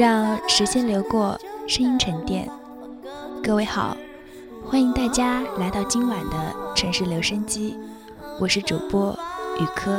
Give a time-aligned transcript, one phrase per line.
[0.00, 2.50] 让时间流过，声音沉淀。
[3.44, 3.94] 各位好，
[4.64, 7.76] 欢迎大家来到今晚的城市留声机，
[8.40, 9.12] 我是主播
[9.58, 9.90] 雨珂。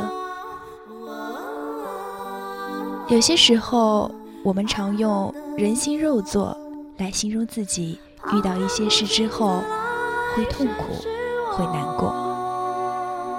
[3.06, 4.10] 有些时候，
[4.42, 6.58] 我们常用“人心肉做”
[6.98, 7.96] 来形容自己
[8.32, 9.62] 遇到一些事之后
[10.34, 10.84] 会痛苦、
[11.52, 12.12] 会难过。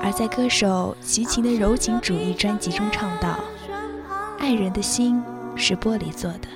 [0.01, 3.37] 而在歌手齐秦的柔情主义专辑中唱道
[4.39, 5.21] ：“爱人的心。”
[5.55, 6.47] 是玻璃做的，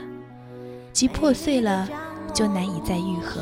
[0.91, 1.87] 即破碎了
[2.33, 3.41] 就难以再愈合，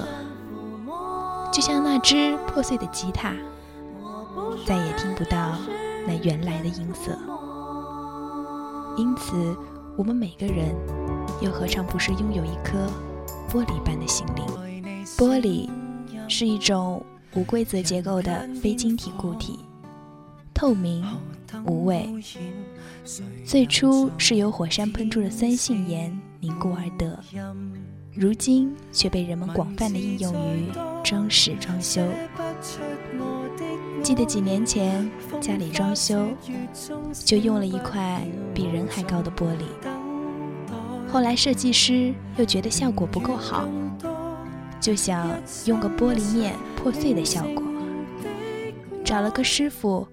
[1.51, 3.33] 就像那只破碎的吉他，
[4.65, 5.57] 再也听不到
[6.07, 7.17] 那原来的音色。
[8.97, 9.55] 因此，
[9.97, 10.75] 我们每个人
[11.41, 12.87] 又何尝不是拥有一颗
[13.49, 15.05] 玻璃般的心灵？
[15.17, 15.69] 玻璃
[16.29, 17.03] 是一种
[17.35, 19.59] 无规则结构的非晶体固体，
[20.55, 21.05] 透明
[21.65, 22.09] 无味。
[23.45, 27.19] 最初是由火山喷出的酸性盐凝固而得，
[28.13, 30.69] 如今却被人们广泛的应用于
[31.03, 32.01] 装饰装修。
[34.01, 35.11] 记得几年前
[35.41, 36.25] 家里装修，
[37.13, 39.65] 就用了一块比人还高的玻璃。
[41.11, 43.67] 后来设计师又觉得效果不够好，
[44.79, 45.29] 就想
[45.65, 47.63] 用个玻璃面破碎的效果，
[49.03, 50.07] 找了个师傅，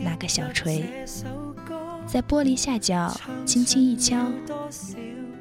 [0.00, 0.84] 拿个小锤。
[2.06, 4.30] 在玻璃下角轻轻一敲，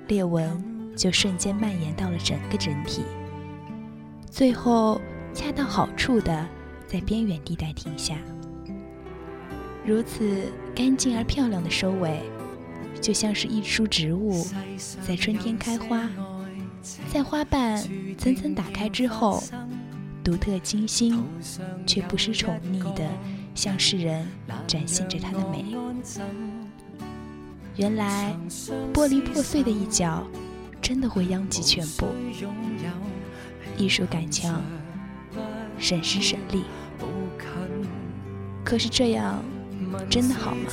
[0.07, 0.61] 裂纹
[0.95, 3.03] 就瞬间蔓延到了整个整体，
[4.29, 4.99] 最后
[5.33, 6.45] 恰到好处的
[6.85, 8.15] 在边缘地带停下。
[9.85, 12.21] 如此干净而漂亮的收尾，
[12.99, 14.45] 就像是一株植物
[15.07, 16.09] 在春天开花，
[17.07, 17.81] 在花瓣
[18.17, 19.41] 层层打开之后，
[20.21, 21.23] 独特清新
[21.85, 23.07] 却不失宠溺的
[23.57, 24.25] 向世人
[24.67, 25.65] 展现着它的美。
[27.75, 28.35] 原来，
[28.93, 30.25] 玻璃破碎的一角，
[30.79, 32.07] 真的会殃及全部。
[33.75, 34.61] 艺术感强，
[35.79, 36.63] 省时省力。
[38.63, 39.43] 可是这样，
[40.09, 40.71] 真的好吗？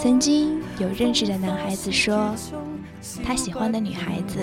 [0.00, 2.34] 曾经有认识的男孩子说，
[3.24, 4.38] 他喜欢的女孩子，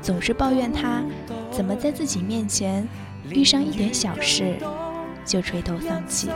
[0.00, 1.04] 总是抱怨他
[1.50, 2.86] 怎么在自己面前
[3.28, 4.56] 遇上一点小事
[5.24, 6.28] 就垂头丧气。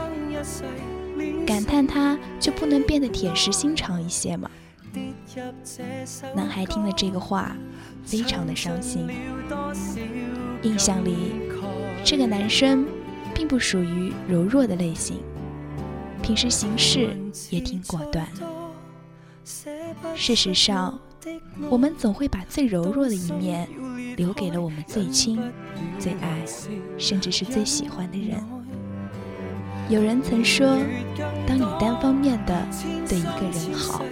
[1.45, 4.49] 感叹他就不能变得铁石心肠一些吗？
[6.35, 7.55] 男孩听了这个话，
[8.03, 9.07] 非常的伤心。
[10.61, 11.33] 印象里，
[12.03, 12.85] 这个男生
[13.33, 15.17] 并不属于柔弱的类型，
[16.21, 17.15] 平时行事
[17.49, 18.27] 也挺果断。
[20.15, 20.99] 事实上，
[21.69, 23.67] 我们总会把最柔弱的一面
[24.15, 25.39] 留给了我们最亲、
[25.99, 26.45] 最爱，
[26.97, 28.41] 甚至是最喜欢的人。
[29.89, 30.77] 有人曾说，
[31.45, 32.67] 当你单方面的
[33.07, 34.03] 对一个人好，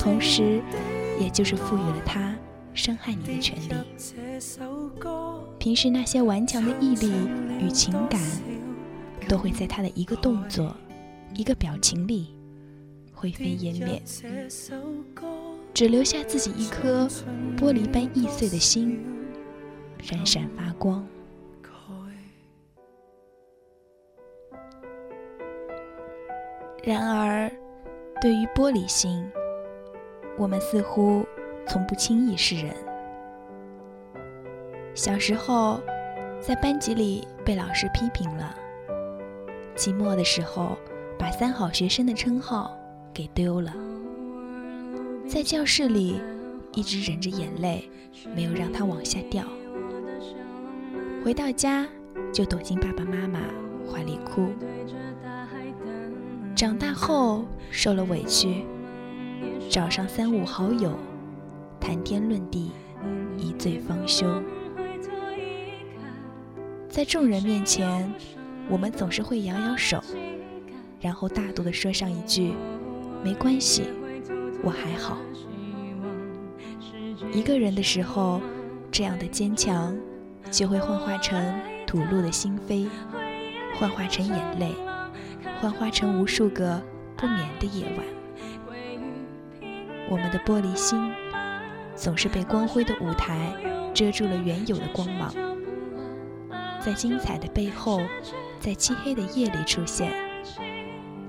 [0.00, 0.60] 同时，
[1.18, 2.36] 也就是赋予了他
[2.74, 3.74] 伤害你的权利。
[5.58, 7.12] 平时那些顽强的毅力
[7.60, 8.20] 与情感，
[9.28, 10.76] 都会在他的一个动作、
[11.34, 12.34] 一个表情里，
[13.14, 14.02] 灰飞烟灭，
[15.74, 17.08] 只留下自己一颗
[17.58, 19.04] 玻璃般易碎的心，
[20.00, 21.04] 闪闪发光。
[26.84, 27.50] 然而，
[28.20, 29.26] 对于玻璃心，
[30.38, 31.26] 我们似乎
[31.66, 32.72] 从不轻易示人。
[34.94, 35.80] 小时候，
[36.40, 38.54] 在班级里被老师批评了；
[39.74, 40.76] 期末的时候，
[41.18, 42.78] 把三好学生的称号
[43.14, 43.72] 给丢了；
[45.26, 46.20] 在教室里，
[46.74, 47.90] 一直忍着眼泪，
[48.36, 49.42] 没有让它往下掉；
[51.24, 51.86] 回到家，
[52.32, 53.40] 就躲进爸爸妈妈
[53.90, 54.50] 怀里哭。
[56.54, 58.64] 长大后受了委屈，
[59.68, 60.92] 找上三五好友，
[61.80, 62.70] 谈天论地，
[63.38, 64.42] 一醉方休。
[66.88, 68.08] 在众人面前，
[68.68, 70.00] 我们总是会摇摇手，
[71.00, 72.52] 然后大度地说上一句
[73.24, 73.82] ：“没关系，
[74.64, 75.18] 我还好。”
[77.32, 78.40] 一个人的时候，
[78.90, 79.96] 这样的坚强
[80.50, 82.88] 就会幻化成吐露的心扉，
[83.78, 84.74] 幻化成眼泪。
[85.60, 86.82] 幻化成无数个
[87.16, 88.04] 不眠的夜晚，
[90.10, 91.10] 我们的玻璃心
[91.94, 93.52] 总是被光辉的舞台
[93.94, 95.32] 遮住了原有的光芒，
[96.80, 98.02] 在精彩的背后，
[98.58, 100.12] 在漆黑的夜里出现，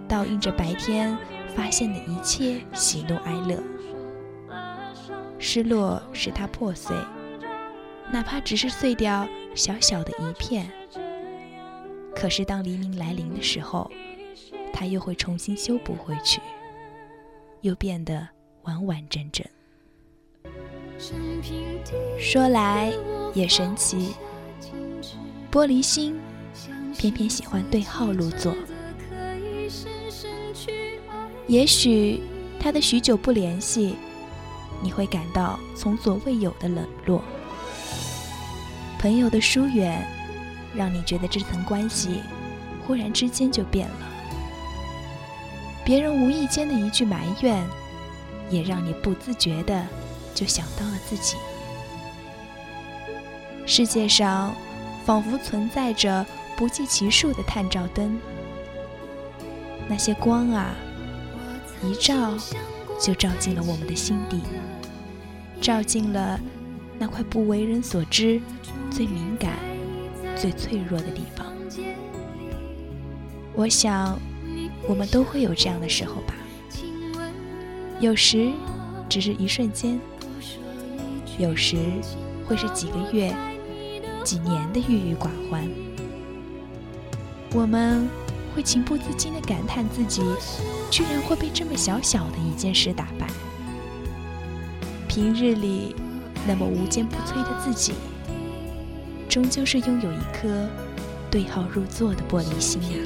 [0.08, 1.18] 倒映着白天
[1.56, 3.62] 发现的一切喜怒哀乐。
[5.40, 6.96] 失落使它破碎，
[8.12, 10.70] 哪怕只是碎掉小小的一片。
[12.16, 13.92] 可是当黎明来临的时候，
[14.74, 16.42] 它又会重新修补回去，
[17.62, 18.28] 又变得
[18.64, 19.46] 完完整整。
[22.18, 22.92] 说来
[23.34, 24.16] 也神奇，
[25.52, 26.18] 玻璃心
[26.98, 28.56] 偏偏喜欢对号入座。
[31.48, 32.22] 也许
[32.60, 33.96] 他的许久不联系，
[34.82, 37.22] 你会感到从所未有的冷落；
[39.00, 40.06] 朋友的疏远，
[40.76, 42.22] 让你觉得这层关系
[42.86, 44.12] 忽然之间就变了。
[45.84, 47.64] 别人无意间的一句埋怨，
[48.50, 49.86] 也让你不自觉的
[50.34, 51.38] 就想到了自己。
[53.68, 54.56] 世界上
[55.06, 56.26] 仿佛存在着
[56.56, 58.20] 不计其数的探照灯，
[59.88, 60.76] 那些光啊，
[61.90, 62.34] 一照
[63.00, 64.42] 就照进了我们的心底，
[65.62, 66.40] 照进了
[66.98, 68.42] 那块不为人所知、
[68.90, 69.54] 最敏感、
[70.36, 71.46] 最脆弱的地方。
[73.54, 74.20] 我想。
[74.88, 76.36] 我们都会有这样的时候吧，
[78.00, 78.52] 有时
[79.10, 80.00] 只是一瞬间，
[81.38, 81.76] 有时
[82.48, 83.36] 会是几个月、
[84.24, 85.68] 几年的郁郁寡欢。
[87.54, 88.08] 我们
[88.56, 90.22] 会情不自禁地感叹自己
[90.90, 93.28] 居然会被这么小小的一件事打败。
[95.08, 95.96] 平日里
[96.48, 97.94] 那么无坚不摧的自己，
[99.30, 100.68] 终究是拥有一颗
[101.32, 102.98] 对号入座的玻璃心呀。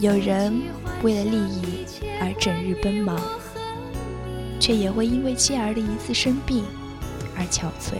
[0.00, 0.62] 有人
[1.02, 1.84] 为了利益
[2.20, 3.20] 而整日奔忙，
[4.60, 6.64] 却也会因为妻儿的一次生病
[7.36, 7.98] 而憔悴；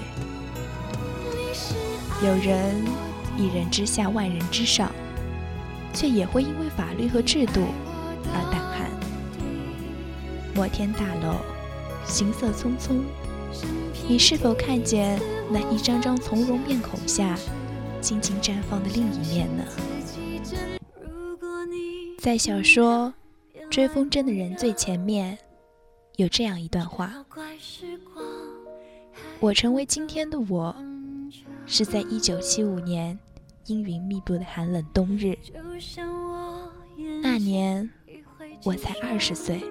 [2.24, 2.84] 有人
[3.38, 4.92] 一人之下万人之上，
[5.94, 7.62] 却也会因为法律和制度
[8.34, 8.90] 而胆寒。
[10.54, 11.36] 摩天大楼，
[12.04, 13.00] 行色匆匆，
[14.08, 15.20] 你是否看见
[15.52, 17.38] 那一张张从容面孔下
[18.00, 19.64] 静静绽放的另一面呢？
[22.18, 23.14] 在小说
[23.68, 25.38] 《追风筝的人》最前面，
[26.16, 27.24] 有这样一段话
[29.38, 30.74] ：“我成为今天的我，
[31.66, 33.16] 是在一九七五年
[33.68, 35.36] 阴云密布的寒冷冬日。
[37.22, 37.88] 那年
[38.64, 39.62] 我才二十岁，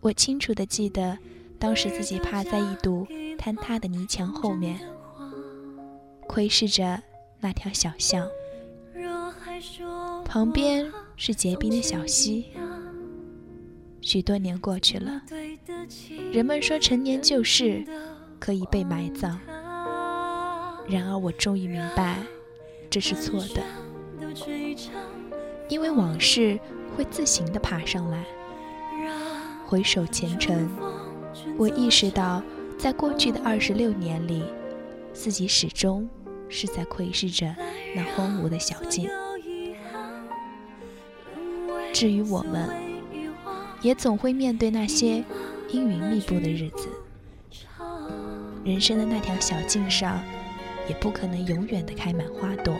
[0.00, 1.16] 我清楚的记得，
[1.58, 3.06] 当时自己趴在一堵
[3.38, 4.80] 坍塌的泥墙后面，
[6.26, 7.00] 窥视着
[7.40, 8.28] 那条小巷。”
[10.24, 12.46] 旁边是结冰的小溪。
[14.00, 15.22] 许多年过去了，
[16.32, 17.84] 人们说陈年旧事
[18.38, 19.38] 可以被埋葬。
[20.88, 22.18] 然而我终于明白，
[22.90, 23.62] 这是错的，
[25.68, 26.58] 因为往事
[26.96, 28.24] 会自行的爬上来。
[29.66, 30.68] 回首前尘，
[31.58, 32.42] 我意识到，
[32.78, 34.42] 在过去的二十六年里，
[35.12, 36.08] 自己始终
[36.48, 37.54] 是在窥视着
[37.94, 39.10] 那荒芜的小径。
[41.92, 42.70] 至于我们，
[43.82, 45.22] 也总会面对那些
[45.68, 46.88] 阴云密布的日子。
[48.64, 50.18] 人生的那条小径上，
[50.88, 52.74] 也不可能永远的开满花朵。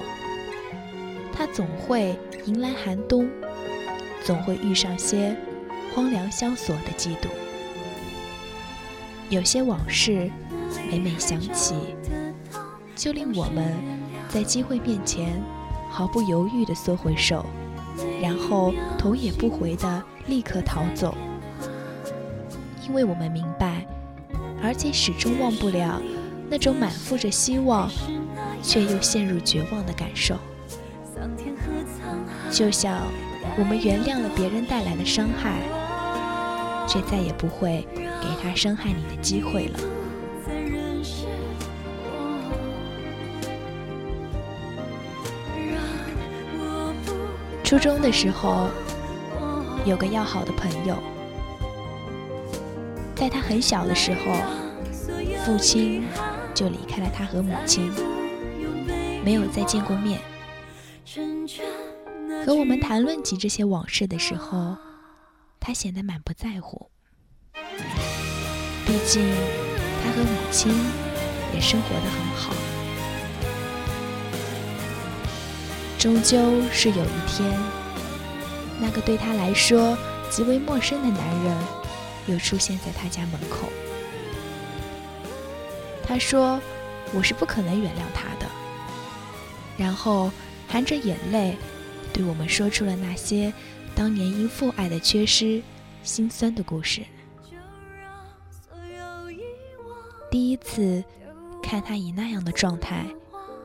[1.33, 3.29] 它总会迎来寒冬，
[4.25, 5.37] 总会遇上些
[5.95, 7.29] 荒凉萧索的嫉妒。
[9.31, 10.31] 有些往事，
[10.91, 11.75] 每每想起，
[12.97, 13.75] 就令我们
[14.29, 15.41] 在机会面前
[15.91, 17.45] 毫不犹豫地缩回手，
[18.23, 21.15] 然后头也不回地立刻逃走，
[22.87, 23.87] 因为我们明白，
[24.63, 26.01] 而且始终忘不了
[26.51, 27.91] 那种满腹着希望，
[28.63, 30.37] 却又陷入绝望的感受。
[32.51, 33.03] 就像
[33.59, 35.61] 我们原谅了别人带来的伤害，
[36.87, 37.87] 却再也不会。
[38.21, 39.79] 给他伤害你的机会了。
[47.63, 48.69] 初中的时候，
[49.85, 50.97] 有个要好的朋友，
[53.15, 54.35] 在他很小的时候，
[55.45, 56.05] 父亲
[56.59, 57.89] 就离开了他和母亲，
[59.25, 60.19] 没有再见过面。
[62.45, 64.77] 和我们谈论起这些往事的时候，
[65.61, 66.91] 他显得满不在乎。
[67.55, 69.23] 毕竟，
[70.03, 70.75] 他和母亲
[71.55, 72.53] 也生活的很好。
[75.97, 77.57] 终究是有一天，
[78.81, 79.97] 那个对他来说
[80.29, 81.57] 极为陌生的男人
[82.27, 83.69] 又出现在他家门口。
[86.09, 86.59] 他说
[87.15, 88.47] ：“我是不可能原谅他的。”
[89.77, 90.33] 然后
[90.67, 91.55] 含着眼泪
[92.15, 93.53] 对我们说出了那些
[93.95, 95.63] 当年因父爱的缺失
[96.03, 97.03] 心酸的故事。
[100.31, 101.05] 第一次
[101.63, 103.05] 看他以那样的状态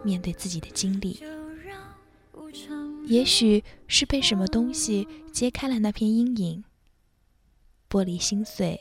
[0.03, 1.23] 面对自己的经历，
[3.05, 6.63] 也许是被什么东西揭开了那片阴影，
[7.89, 8.79] 玻璃心碎，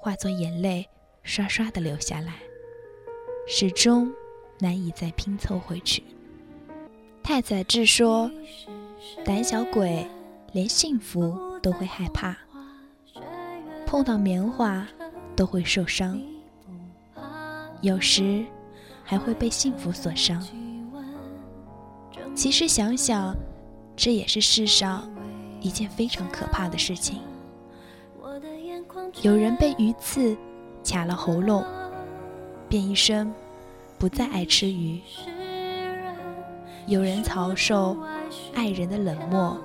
[0.00, 0.88] 化作眼泪
[1.22, 2.34] 刷刷的流下来，
[3.46, 4.10] 始终
[4.58, 6.02] 难以再拼凑回去。
[7.22, 8.30] 太宰治说
[9.24, 10.06] ：“胆小鬼
[10.52, 12.36] 连幸福都会害怕，
[13.86, 14.86] 碰到棉花
[15.36, 16.20] 都会受伤。”
[17.80, 18.44] 有时
[19.04, 20.40] 还会被幸福所伤。
[22.34, 23.36] 其实想想，
[23.96, 25.10] 这也是世上
[25.60, 27.20] 一件非常可怕的事情。
[29.22, 30.36] 有人被鱼刺
[30.84, 31.64] 卡了喉咙，
[32.72, 33.30] 便一生
[33.98, 34.98] 不再爱吃鱼；
[36.86, 37.98] 有人遭受
[38.54, 39.58] 爱人的冷漠，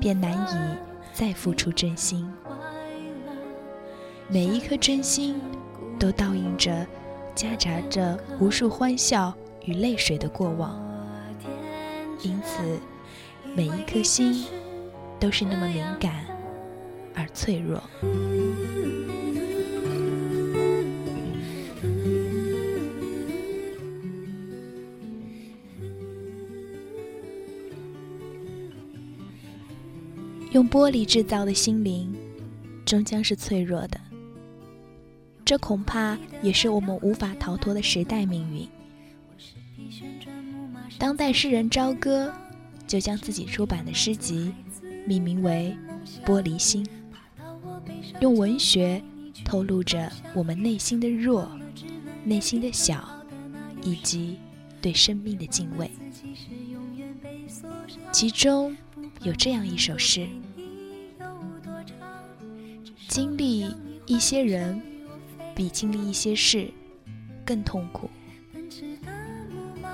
[0.00, 0.78] 便难以
[1.12, 2.26] 再付出真心。
[4.28, 5.38] 每一颗真心，
[5.98, 6.86] 都倒映着。
[7.34, 9.34] 夹杂着无数欢笑
[9.66, 10.82] 与泪水的过往，
[12.22, 12.80] 因此
[13.54, 14.46] 每一颗心
[15.18, 16.24] 都是那么敏感
[17.14, 17.78] 而脆弱。
[30.50, 32.12] 用玻璃制造的心灵，
[32.84, 34.00] 终将是脆弱的。
[35.44, 38.68] 这恐怕也是我们无法逃脱的时代命运。
[40.98, 42.32] 当代诗人朝歌
[42.86, 44.52] 就将自己出版的诗集
[45.06, 45.76] 命名为
[46.26, 46.84] 《玻璃心》，
[48.20, 49.02] 用文学
[49.44, 51.50] 透露着我们内心的弱、
[52.24, 53.08] 内心的小，
[53.82, 54.36] 以及
[54.82, 55.90] 对生命的敬畏。
[58.12, 58.76] 其中
[59.22, 60.26] 有这样一首诗：
[63.08, 63.74] 经历
[64.06, 64.80] 一些人。
[65.52, 66.70] 比经历一些事
[67.44, 68.08] 更痛苦。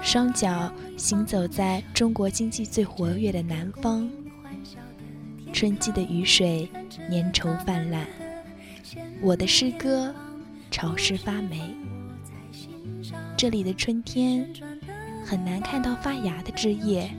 [0.01, 4.09] 双脚行走在中国经济最活跃的南方，
[5.53, 6.71] 春季的雨水
[7.11, 8.07] 粘稠泛滥，
[9.21, 10.15] 我的诗歌
[10.71, 11.75] 潮湿发霉。
[13.37, 14.49] 这里的春天
[15.25, 17.11] 很难看到发芽的枝叶，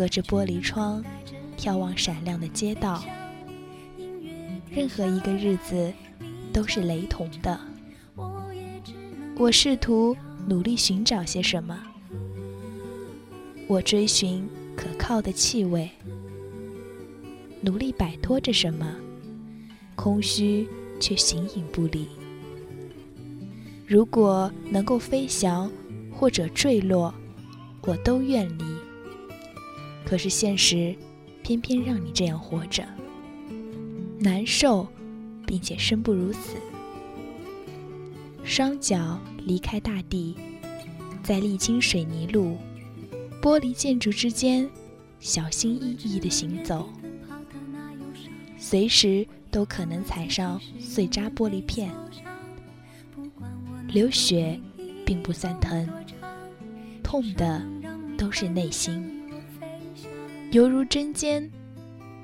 [0.00, 1.04] 隔着玻璃窗
[1.58, 3.04] 眺望闪亮的街道，
[4.70, 5.92] 任何一个日子。
[6.52, 7.60] 都是雷同的。
[9.36, 10.16] 我试图
[10.48, 11.78] 努力寻找些什么，
[13.68, 15.88] 我追寻可靠的气味，
[17.60, 18.96] 努力摆脱着什么，
[19.94, 20.66] 空虚
[20.98, 22.08] 却形影不离。
[23.86, 25.70] 如果能够飞翔
[26.12, 27.14] 或者坠落，
[27.82, 28.64] 我都愿离。
[30.10, 30.92] 可是现实
[31.40, 32.84] 偏偏让你这样活着，
[34.18, 34.84] 难受。
[35.46, 36.54] 并且生不如死，
[38.44, 40.36] 双脚离开大地，
[41.24, 42.56] 在沥青水泥路、
[43.42, 44.70] 玻璃建筑之间
[45.18, 46.88] 小心翼翼地行走，
[48.56, 51.90] 随时都可能踩上碎渣玻璃片。
[53.88, 54.56] 流血
[55.04, 55.88] 并不算疼，
[57.02, 57.60] 痛的
[58.16, 59.19] 都是内心，
[60.50, 61.48] 犹如针尖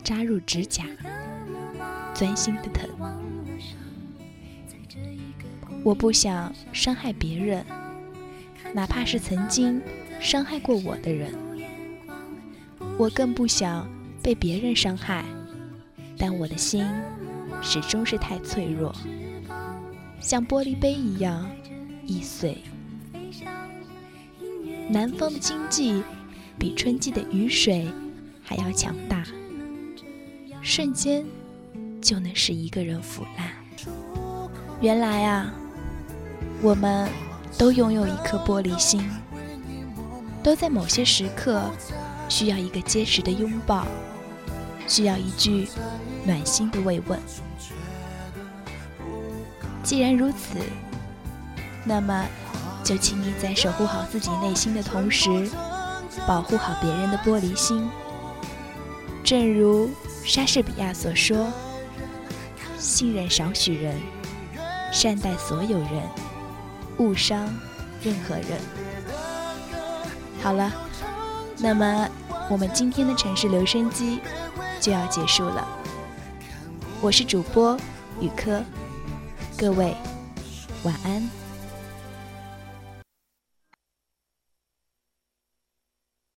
[0.03, 0.85] 扎入指甲，
[2.13, 2.91] 钻心的疼。
[5.85, 7.65] 我不想伤害别人，
[8.75, 9.81] 哪怕是曾经
[10.21, 11.33] 伤害过我的人。
[12.99, 13.89] 我更不想
[14.21, 15.25] 被别人伤害，
[16.19, 16.85] 但我的心
[17.63, 18.93] 始终是太脆弱，
[20.19, 21.49] 像玻璃杯一样
[22.05, 22.59] 易碎。
[24.91, 26.03] 南方的经济
[26.59, 27.87] 比春季的雨水
[28.47, 29.25] 还要强大，
[30.63, 31.27] 瞬间
[32.01, 33.51] 就能使一个人腐烂。
[34.81, 35.53] 原来啊，
[36.63, 37.11] 我们
[37.59, 39.07] 都拥有一颗玻璃心，
[40.43, 41.61] 都在某些时刻
[42.29, 43.85] 需要一个结实的拥抱，
[44.87, 45.67] 需要一句
[46.25, 47.19] 暖心的慰问。
[49.83, 50.59] 既然如此，
[51.85, 52.25] 那么。
[52.85, 55.51] 就请你在守护好自己内心的同时，
[56.25, 57.91] 保护好别人的玻璃心。
[59.27, 59.91] 正如
[60.25, 61.53] 莎士比亚所说
[62.79, 64.01] ：“信任少许人，
[64.93, 65.91] 善待所有人，
[66.99, 67.53] 勿伤
[68.05, 68.61] 任何人。”
[70.41, 70.73] 好了，
[71.59, 72.09] 那么
[72.49, 74.21] 我们今天的城市留声机
[74.81, 75.67] 就要结束了。
[77.01, 77.77] 我是主播
[78.21, 78.63] 雨珂，
[79.59, 79.93] 各位
[80.85, 81.46] 晚安。